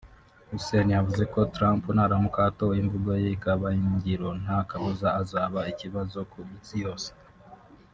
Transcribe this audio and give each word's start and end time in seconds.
Hussein 0.49 0.87
yavuze 0.97 1.23
ko 1.33 1.39
Trump 1.55 1.83
naramuka 1.95 2.39
atowe 2.49 2.75
imvugo 2.83 3.09
ye 3.21 3.29
ikaba 3.37 3.67
ingiro 3.81 4.27
nta 4.43 4.59
kabuza 4.69 5.07
azaba 5.21 5.59
ikibazo 5.71 6.19
ku 6.31 6.37
isi 6.59 6.77
yose 6.85 7.09